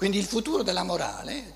[0.00, 1.52] Quindi il futuro della morale,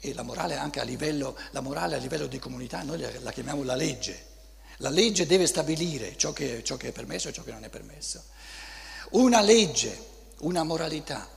[0.00, 3.74] e la morale anche a livello, morale a livello di comunità, noi la chiamiamo la
[3.74, 4.18] legge.
[4.78, 7.68] La legge deve stabilire ciò che, ciò che è permesso e ciò che non è
[7.68, 8.24] permesso.
[9.10, 9.94] Una legge,
[10.38, 11.28] una moralità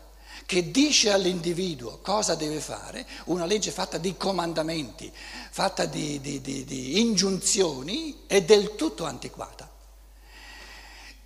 [0.46, 5.12] che dice all'individuo cosa deve fare, una legge fatta di comandamenti,
[5.50, 9.70] fatta di, di, di, di ingiunzioni, è del tutto antiquata.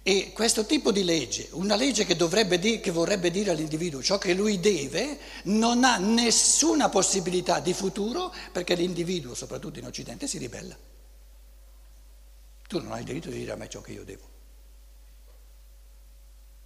[0.05, 2.17] E questo tipo di legge, una legge che,
[2.59, 8.33] dire, che, vorrebbe dire all'individuo ciò che lui deve, non ha nessuna possibilità di futuro
[8.51, 10.77] perché l'individuo, soprattutto in Occidente, si ribella.
[12.67, 14.29] Tu non hai il diritto di dire a me ciò che io devo.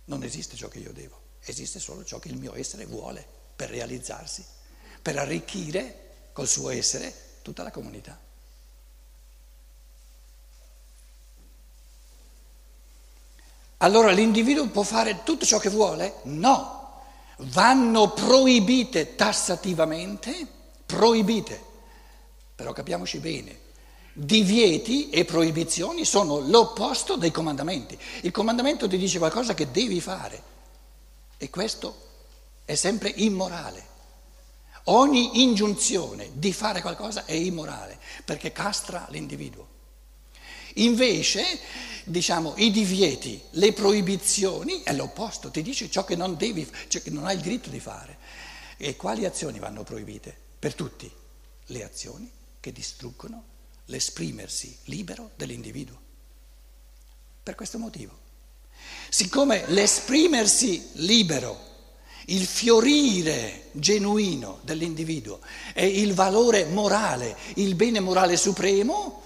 [0.05, 3.23] Non esiste ciò che io devo, esiste solo ciò che il mio essere vuole
[3.55, 4.44] per realizzarsi,
[4.99, 7.13] per arricchire col suo essere
[7.44, 8.19] tutta la comunità.
[13.77, 16.16] Allora l'individuo può fare tutto ciò che vuole?
[16.23, 17.02] No,
[17.38, 20.47] vanno proibite tassativamente,
[20.86, 21.64] proibite,
[22.56, 23.59] però capiamoci bene,
[24.14, 27.97] divieti e proibizioni sono l'opposto dei comandamenti.
[28.22, 30.41] Il comandamento ti dice qualcosa che devi fare
[31.38, 32.06] e questo
[32.66, 33.95] è sempre immorale.
[34.86, 39.75] Ogni ingiunzione di fare qualcosa è immorale perché castra l'individuo.
[40.78, 41.59] Invece,
[42.03, 47.09] diciamo, i divieti, le proibizioni è l'opposto, ti dice ciò che non devi, ciò che
[47.09, 48.17] non hai il diritto di fare.
[48.78, 50.36] E quali azioni vanno proibite?
[50.59, 51.11] Per tutti,
[51.67, 53.44] le azioni che distruggono
[53.86, 56.00] l'esprimersi libero dell'individuo.
[57.44, 58.25] Per questo motivo.
[59.09, 61.75] Siccome l'esprimersi libero,
[62.25, 65.39] il fiorire genuino dell'individuo
[65.73, 69.23] è il valore morale, il bene morale supremo,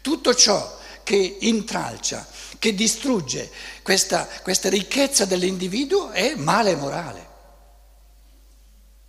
[0.00, 0.76] tutto ciò
[1.08, 2.26] che intralcia,
[2.58, 3.50] che distrugge.
[3.82, 7.26] Questa, questa ricchezza dell'individuo è male morale.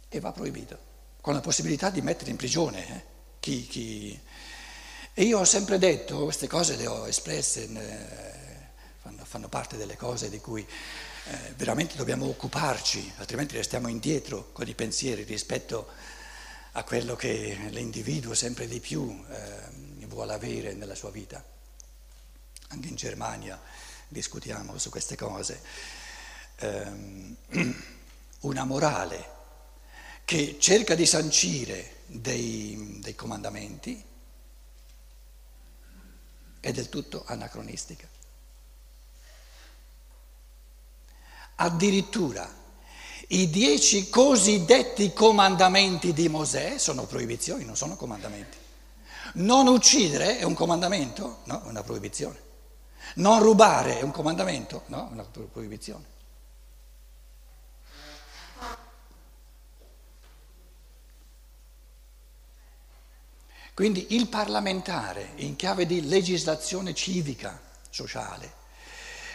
[0.07, 0.77] E va proibito,
[1.19, 3.03] con la possibilità di mettere in prigione eh?
[3.41, 4.17] chi, chi...
[5.13, 8.05] E io ho sempre detto, queste cose le ho espresse, eh,
[9.01, 14.65] fanno, fanno, parte delle cose di cui eh, veramente dobbiamo occuparci, altrimenti restiamo indietro con
[14.69, 15.89] i pensieri rispetto
[16.71, 21.43] a quello che l'individuo sempre di più eh, vuole avere nella sua vita
[22.69, 23.59] anche in Germania
[24.07, 25.61] discutiamo su queste cose,
[26.61, 27.35] um,
[28.41, 29.37] una morale
[30.25, 34.03] che cerca di sancire dei, dei comandamenti
[36.59, 38.07] è del tutto anacronistica.
[41.55, 42.57] Addirittura
[43.29, 48.57] i dieci cosiddetti comandamenti di Mosè sono proibizioni, non sono comandamenti.
[49.33, 51.41] Non uccidere è un comandamento?
[51.45, 52.48] No, è una proibizione.
[53.15, 54.83] Non rubare è un comandamento?
[54.87, 56.17] No, una proibizione.
[63.73, 68.51] Quindi il parlamentare in chiave di legislazione civica, sociale,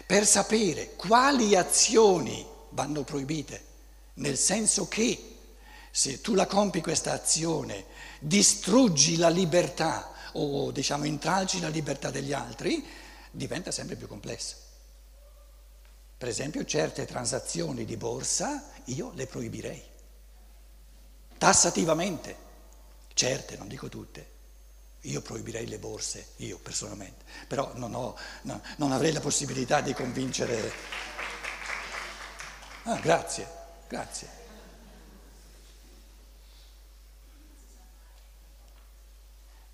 [0.07, 3.65] per sapere quali azioni vanno proibite,
[4.15, 5.37] nel senso che
[5.91, 7.87] se tu la compi questa azione
[8.19, 12.85] distruggi la libertà o diciamo intralci la libertà degli altri,
[13.35, 14.57] diventa sempre più complesso.
[16.17, 19.83] Per esempio certe transazioni di borsa io le proibirei,
[21.37, 22.37] tassativamente,
[23.13, 24.33] certe, non dico tutte.
[25.03, 29.93] Io proibirei le borse, io personalmente, però non, ho, no, non avrei la possibilità di
[29.93, 30.73] convincere.
[32.85, 33.47] Ah, grazie,
[33.87, 34.43] grazie.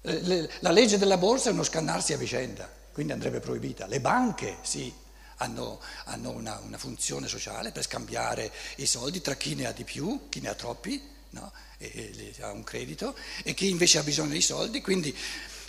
[0.00, 3.86] La legge della borsa è uno scannarsi a vicenda quindi andrebbe proibita.
[3.86, 4.92] Le banche, sì,
[5.36, 9.84] hanno, hanno una, una, funzione sociale per scambiare i soldi tra chi ne ha di
[9.84, 11.52] più, chi ne ha troppi, no?
[11.78, 14.80] e, e, ha un credito, e chi invece ha bisogno di soldi.
[14.80, 15.16] Quindi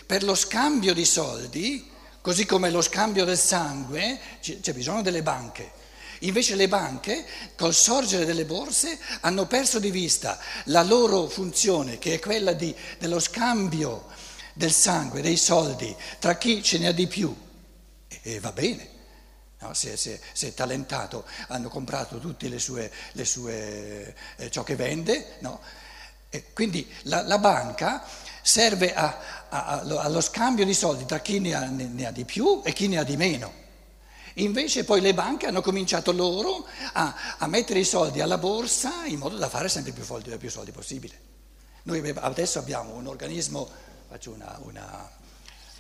[0.06, 1.90] per lo scambio di soldi,
[2.22, 5.80] così come lo scambio del sangue, c'è bisogno delle banche.
[6.24, 12.16] Invece le banche, col sorgere delle borse, hanno perso di vista la loro funzione, che
[12.16, 14.06] è quella di, dello scambio
[14.54, 17.36] del sangue, dei soldi, tra chi ce ne ha di più.
[18.24, 18.90] E, va bene,
[19.60, 19.74] no?
[19.74, 24.76] se, se, se, è talentato, hanno comprato tutte le sue, le sue eh, ciò che
[24.76, 25.60] vende, no?
[26.54, 28.04] quindi la, la, banca
[28.42, 29.20] serve a,
[29.50, 32.62] a, a, allo scambio di soldi tra chi ne ha, ne, ne ha, di più
[32.64, 33.60] e chi ne ha di meno.
[34.36, 37.14] Invece poi le banche hanno cominciato loro a,
[37.48, 41.30] mettere i soldi alla borsa in modo da fare sempre più soldi, più soldi possibile.
[41.84, 43.70] Noi adesso abbiamo un organismo
[44.12, 45.10] faccio una, una,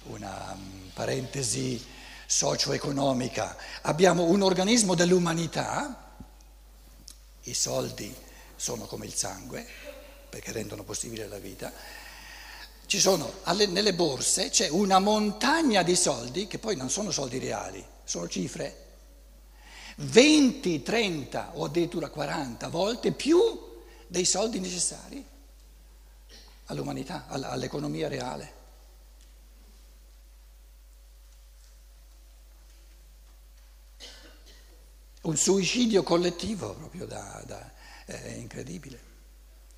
[0.04, 1.84] una mm, parentesi
[2.26, 6.14] socio-economica, abbiamo un organismo dell'umanità,
[7.42, 8.16] i soldi
[8.56, 9.68] sono come il sangue,
[10.30, 11.74] perché rendono possibile la vita.
[12.86, 13.34] Ci sono,
[13.68, 18.86] nelle borse c'è una montagna di soldi che poi non sono soldi reali, sono cifre
[19.98, 23.42] 20, 30 o addirittura 40 volte più
[24.08, 25.31] dei soldi necessari
[26.72, 28.60] all'umanità, all'economia reale.
[35.24, 37.72] Un suicidio collettivo proprio da, da,
[38.06, 39.10] è incredibile.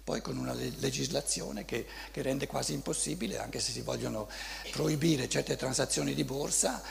[0.04, 4.30] Poi con una legislazione che, che rende quasi impossibile, anche se si vogliono
[4.72, 6.82] proibire certe transazioni di borsa,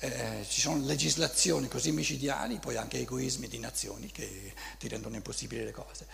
[0.00, 5.64] eh, ci sono legislazioni così micidiali, poi anche egoismi di nazioni che ti rendono impossibili
[5.64, 6.06] le cose.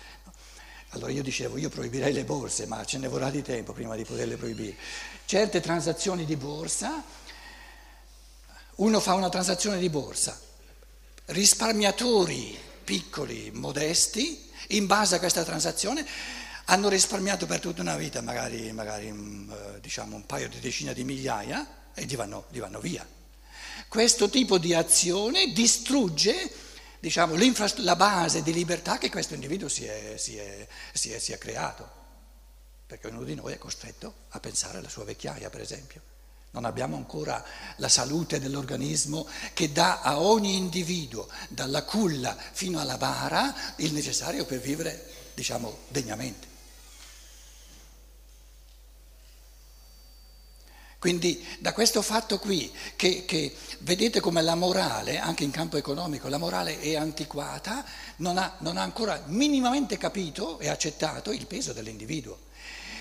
[0.94, 4.04] Allora io dicevo, io proibirei le borse, ma ce ne vorrà di tempo prima di
[4.04, 4.76] poterle proibire.
[5.24, 7.02] Certe transazioni di borsa,
[8.76, 10.40] uno fa una transazione di borsa,
[11.26, 16.06] risparmiatori piccoli, modesti, in base a questa transazione
[16.66, 21.02] hanno risparmiato per tutta una vita magari, magari eh, diciamo un paio di decine di
[21.02, 23.06] migliaia e gli vanno, gli vanno via.
[23.88, 26.50] Questo tipo di azione distrugge
[27.04, 27.36] diciamo,
[27.82, 31.38] la base di libertà che questo individuo si è, si, è, si, è, si è
[31.38, 31.86] creato,
[32.86, 36.00] perché ognuno di noi è costretto a pensare alla sua vecchiaia, per esempio.
[36.52, 37.44] Non abbiamo ancora
[37.76, 44.46] la salute dell'organismo che dà a ogni individuo, dalla culla fino alla bara, il necessario
[44.46, 46.53] per vivere, diciamo, degnamente.
[51.04, 56.28] Quindi da questo fatto qui, che, che, vedete come la morale, anche in campo economico,
[56.28, 57.84] la morale è antiquata,
[58.16, 62.38] non ha, non ha ancora minimamente capito e accettato il peso dell'individuo.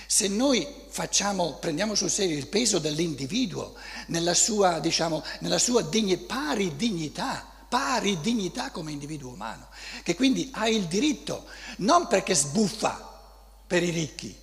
[0.05, 3.73] Se noi facciamo, prendiamo sul serio il peso dell'individuo
[4.07, 9.69] nella sua, diciamo, nella sua digni, pari dignità, pari dignità come individuo umano,
[10.03, 11.45] che quindi ha il diritto,
[11.77, 13.21] non perché sbuffa
[13.65, 14.41] per i ricchi,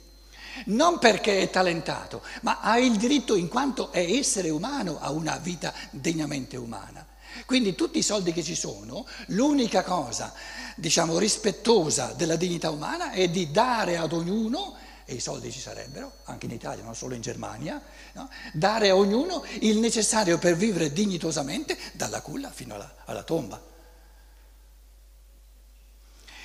[0.67, 5.37] non perché è talentato, ma ha il diritto in quanto è essere umano, a una
[5.39, 7.07] vita degnamente umana.
[7.47, 10.33] Quindi tutti i soldi che ci sono, l'unica cosa,
[10.77, 16.13] diciamo, rispettosa della dignità umana è di dare ad ognuno, e i soldi ci sarebbero,
[16.25, 17.81] anche in Italia, non solo in Germania,
[18.13, 18.29] no?
[18.53, 23.61] dare a ognuno il necessario per vivere dignitosamente dalla culla fino alla, alla tomba.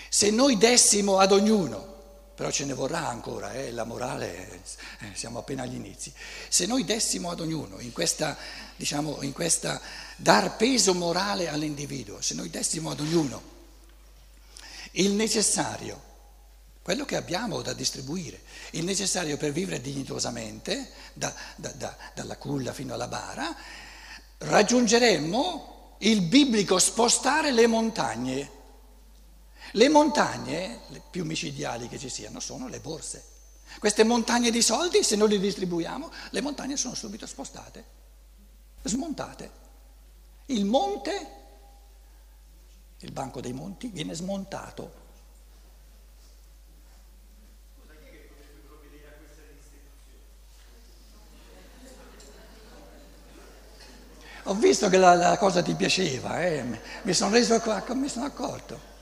[0.10, 1.95] Se noi dessimo ad ognuno
[2.36, 3.72] però ce ne vorrà ancora, eh?
[3.72, 4.62] la morale,
[5.00, 6.12] eh, siamo appena agli inizi.
[6.50, 8.38] Se noi dessimo ad ognuno in questa,
[8.76, 9.80] diciamo, in questa
[10.18, 13.54] dar peso morale all'individuo, se noi dessimo ad ognuno
[14.92, 16.14] il necessario,
[16.82, 18.42] quello che abbiamo da distribuire,
[18.72, 23.56] il necessario per vivere dignitosamente, da, da, da, dalla culla fino alla bara,
[24.40, 28.52] raggiungeremmo il biblico spostare le montagne.
[29.76, 33.24] Le montagne, le più micidiali che ci siano, sono le borse.
[33.78, 37.84] Queste montagne di soldi, se non li distribuiamo, le montagne sono subito spostate,
[38.84, 39.52] smontate.
[40.46, 41.28] Il monte,
[43.00, 45.04] il banco dei monti, viene smontato.
[54.44, 56.64] Ho visto che la, la cosa ti piaceva, eh?
[57.02, 57.62] mi sono reso
[57.94, 58.95] mi sono accorto.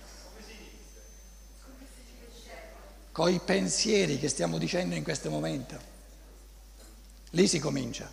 [3.13, 5.79] Coi pensieri che stiamo dicendo in questo momento.
[7.29, 8.11] Lì si comincia.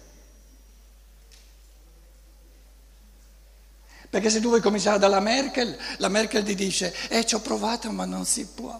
[4.10, 7.90] Perché se tu vuoi cominciare dalla Merkel, la Merkel ti dice, eh ci ho provato
[7.90, 8.78] ma non si può.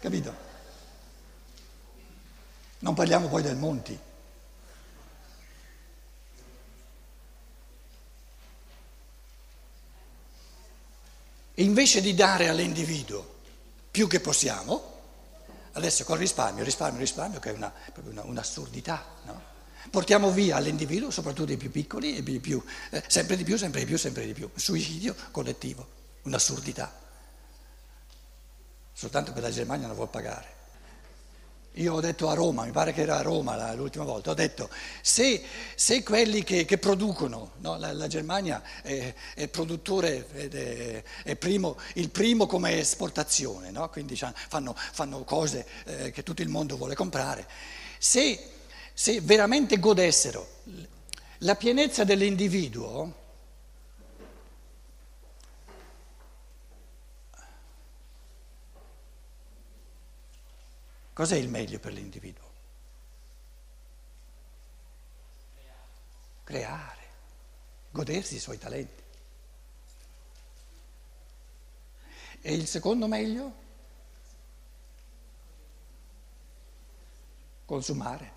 [0.00, 0.46] Capito?
[2.80, 3.98] Non parliamo poi del Monti.
[11.54, 13.36] Invece di dare all'individuo
[13.90, 14.97] più che possiamo,
[15.78, 19.56] Adesso col risparmio, risparmio, risparmio, che è una, una, un'assurdità, no?
[19.90, 23.86] Portiamo via all'individuo, soprattutto i più piccoli, e più, eh, sempre di più, sempre di
[23.86, 24.50] più, sempre di più.
[24.52, 25.86] Suicidio collettivo,
[26.22, 26.92] un'assurdità.
[28.92, 30.56] Soltanto per la Germania non vuol pagare.
[31.74, 34.68] Io ho detto a Roma, mi pare che era a Roma l'ultima volta, ho detto
[35.00, 35.40] se,
[35.76, 41.78] se quelli che, che producono, no, la, la, Germania è, è produttore, è, è primo,
[41.94, 43.88] il primo come esportazione, no?
[43.90, 47.46] quindi fanno, fanno cose eh, che tutto il mondo vuole comprare,
[47.98, 48.50] se,
[48.92, 50.48] se veramente godessero
[51.42, 53.26] la pienezza dell'individuo,
[61.18, 62.48] Cos'è il meglio per l'individuo?
[66.44, 67.02] Creare,
[67.90, 69.02] godersi i suoi talenti.
[72.40, 73.52] E il secondo meglio?
[77.64, 78.32] Consumare.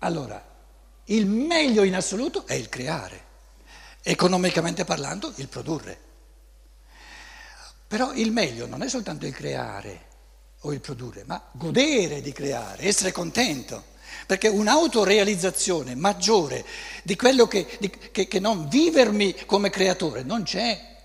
[0.00, 0.44] Allora,
[1.04, 3.24] il meglio in assoluto è il creare,
[4.02, 6.08] economicamente parlando il produrre.
[7.90, 10.06] Però il meglio non è soltanto il creare
[10.60, 13.82] o il produrre, ma godere di creare, essere contento.
[14.28, 16.64] Perché un'autorealizzazione maggiore
[17.02, 20.98] di quello che, di, che, che non vivermi come creatore non c'è.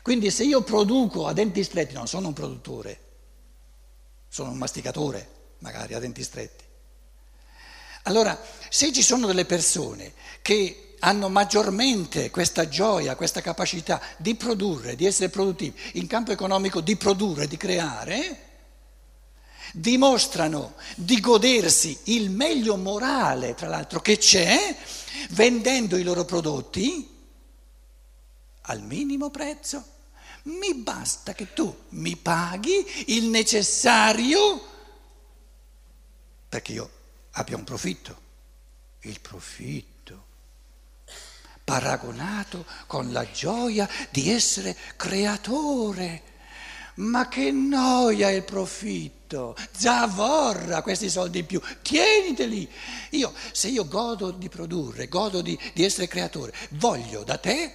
[0.00, 3.00] Quindi se io produco a denti stretti, non sono un produttore,
[4.26, 6.64] sono un masticatore, magari a denti stretti.
[8.04, 14.94] Allora, se ci sono delle persone che hanno maggiormente questa gioia, questa capacità di produrre,
[14.94, 18.48] di essere produttivi, in campo economico di produrre, di creare,
[19.72, 24.76] dimostrano di godersi il meglio morale, tra l'altro, che c'è,
[25.30, 27.08] vendendo i loro prodotti
[28.62, 29.84] al minimo prezzo.
[30.44, 34.70] Mi basta che tu mi paghi il necessario
[36.48, 36.90] perché io
[37.32, 38.20] abbia un profitto.
[39.00, 39.91] Il profitto
[41.72, 46.30] paragonato con la gioia di essere creatore.
[46.96, 52.70] Ma che noia il profitto, zavorra questi soldi in più, tieniteli.
[53.12, 57.72] Io, se io godo di produrre, godo di, di essere creatore, voglio da te,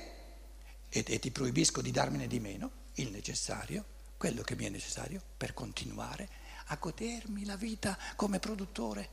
[0.90, 3.84] e, e ti proibisco di darmene di meno, il necessario,
[4.16, 6.30] quello che mi è necessario per continuare
[6.68, 9.10] a godermi la vita come produttore.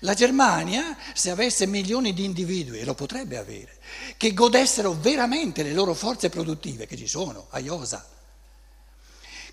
[0.00, 3.76] La Germania, se avesse milioni di individui, e lo potrebbe avere,
[4.16, 8.06] che godessero veramente le loro forze produttive, che ci sono, a Iosa,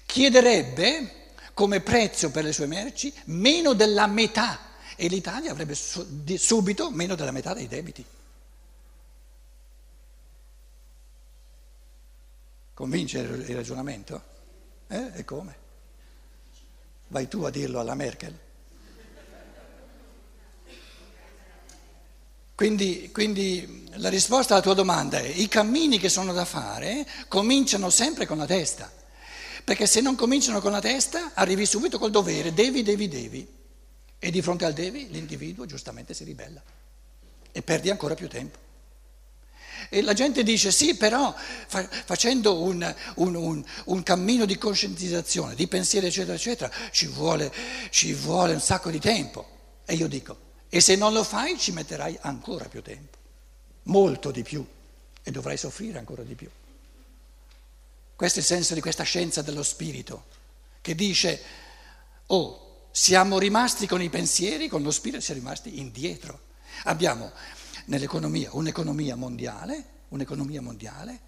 [0.06, 4.60] chiederebbe come prezzo per le sue merci meno della metà
[4.96, 8.06] e l'Italia avrebbe subito meno della metà dei debiti.
[12.74, 14.22] Convince il ragionamento?
[14.88, 15.12] Eh?
[15.16, 15.56] E come?
[17.08, 18.47] Vai tu a dirlo alla Merkel?
[22.58, 27.92] Quindi, quindi, la risposta alla tua domanda è i cammini che sono da fare cominciano
[27.92, 28.92] sempre con la testa,
[29.64, 33.48] perché se non cominciano con la testa arrivi subito col dovere, devi, devi, devi,
[34.18, 36.60] e di fronte al devi l'individuo giustamente si ribella
[37.52, 38.58] e perdi ancora più tempo.
[39.90, 45.54] E la gente dice sì, però fa, facendo un, un, un, un, cammino di coscientizzazione,
[45.54, 47.54] di pensiero, eccetera, eccetera, ci vuole,
[47.92, 49.48] ci vuole un sacco di tempo.
[49.86, 53.18] E io dico, e se non lo fai ci metterai ancora più tempo,
[53.84, 54.66] molto di più,
[55.24, 56.50] e dovrai soffrire ancora di più.
[58.16, 60.26] Questo è il senso di questa scienza dello spirito,
[60.82, 61.42] che dice,
[62.28, 66.40] oh, siamo rimasti con i pensieri, con lo spirito, siamo rimasti indietro.
[66.86, 67.32] Abbiamo
[67.86, 71.20] nell'economia un'economia mondiale, un'economia mondiale,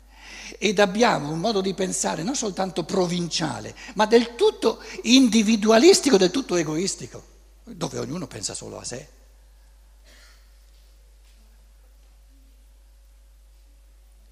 [0.58, 6.56] ed abbiamo un modo di pensare non soltanto provinciale, ma del tutto individualistico, del tutto
[6.56, 7.24] egoistico,
[7.64, 9.08] dove ognuno pensa solo a sé.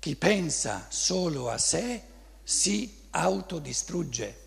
[0.07, 2.01] Chi pensa solo a sé
[2.41, 4.37] si autodistrugge.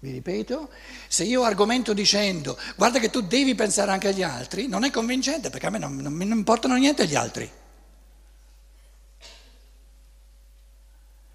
[0.00, 0.70] Vi ripeto,
[1.06, 5.48] se io argomento dicendo guarda che tu devi pensare anche agli altri, non è convincente
[5.48, 7.48] perché a me non, non mi importano niente gli altri.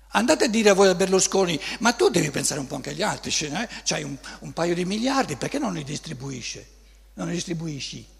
[0.09, 3.03] Andate a dire a voi a Berlusconi, ma tu devi pensare un po' anche agli
[3.03, 3.69] altri, eh?
[3.85, 6.74] c'hai un, un paio di miliardi, perché non li distribuisci?
[7.15, 8.13] Non distribuisci.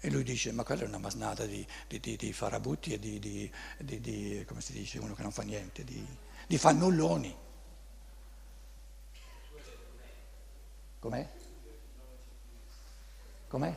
[0.00, 4.44] E lui dice, ma quella è una masnada di, di, di, di farabutti e di,
[4.46, 7.34] come si dice, uno che non fa niente, di, fannulloni.
[10.98, 11.32] Com'è?
[13.48, 13.76] Com'è?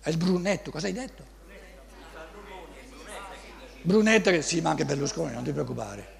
[0.00, 1.37] È il brunetto, cosa hai detto?
[3.82, 6.16] Brunetta che sì, ma anche Berlusconi, non ti preoccupare.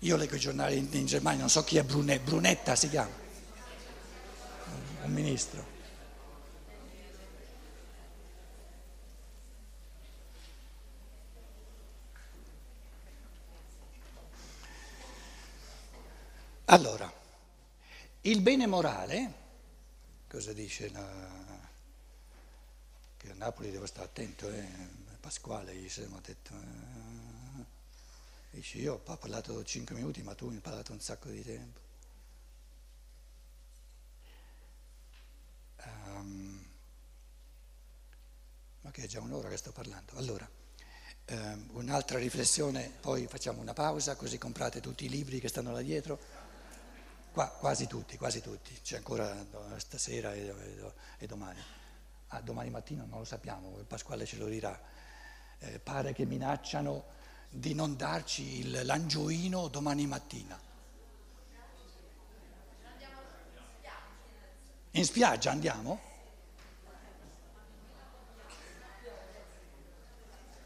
[0.00, 3.14] Io leggo i giornali in, in Germania, non so chi è Brunetta, Brunetta si chiama,
[5.04, 5.70] un ministro.
[16.66, 17.12] Allora,
[18.22, 19.32] il bene morale,
[20.26, 21.06] cosa dice la,
[23.18, 25.11] che a Napoli devo stare attento, eh?
[25.22, 27.64] Pasquale gli siamo detto, eh,
[28.50, 31.80] dice io ho parlato 5 minuti ma tu mi hai parlato un sacco di tempo.
[35.84, 36.66] Um,
[38.80, 40.10] ma che è già un'ora che sto parlando.
[40.16, 40.50] Allora,
[41.28, 45.82] um, un'altra riflessione, poi facciamo una pausa così comprate tutti i libri che stanno là
[45.82, 46.18] dietro.
[47.30, 49.46] Qua, quasi tutti, quasi tutti, c'è ancora
[49.78, 51.60] stasera e, e, e domani.
[52.34, 54.91] Ah, domani mattina non lo sappiamo, Pasquale ce lo dirà.
[55.64, 57.04] Eh, pare che minacciano
[57.48, 60.58] di non darci il, l'angioino domani mattina.
[64.94, 66.00] In spiaggia andiamo?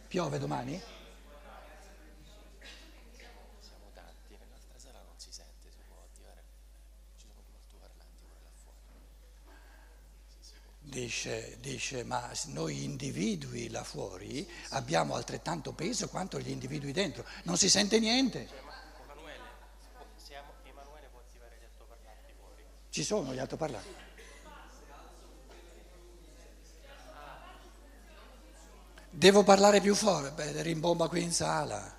[0.08, 0.80] Piove domani?
[3.60, 6.42] Siamo tanti, nell'altra sala non si sente, si può attivare,
[7.18, 8.80] ci sono due altoparlanti pure là fuori.
[11.06, 17.24] Dice, dice, ma noi individui là fuori abbiamo altrettanto peso quanto gli individui dentro.
[17.44, 18.48] Non si sente niente.
[18.64, 18.72] Ma
[19.04, 19.40] Emanuele.
[22.90, 23.94] Ci sono gli altoparlanti.
[29.08, 30.32] Devo parlare più forte?
[30.32, 31.96] Beh, rimbomba qui in sala.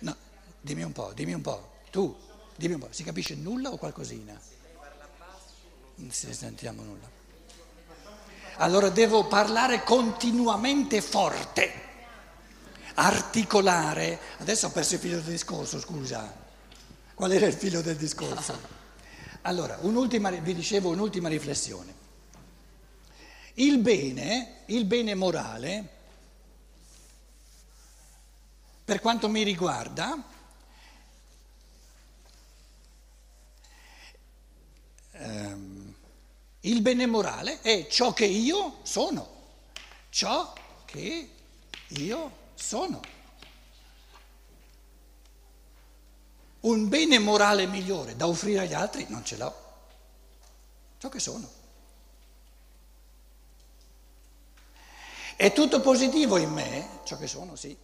[0.00, 0.16] No,
[0.60, 1.76] dimmi un po', dimmi un po'.
[1.90, 2.14] Tu,
[2.54, 4.38] dimmi un po', si capisce nulla o qualcosina?
[5.98, 7.08] Non si sentiamo nulla.
[8.56, 11.72] Allora devo parlare continuamente forte,
[12.94, 14.18] articolare.
[14.38, 16.46] Adesso ho perso il filo del discorso, scusa.
[17.14, 18.76] Qual era il filo del discorso?
[19.42, 21.94] Allora, un'ultima, vi dicevo un'ultima riflessione.
[23.54, 25.88] Il bene, il bene morale,
[28.84, 30.22] per quanto mi riguarda,
[36.68, 39.26] il bene morale è ciò che io sono,
[40.10, 40.52] ciò
[40.84, 41.30] che
[41.88, 43.00] io sono.
[46.60, 49.54] Un bene morale migliore da offrire agli altri non ce l'ho,
[50.98, 51.56] ciò che sono.
[55.36, 57.76] È tutto positivo in me, ciò che sono, sì.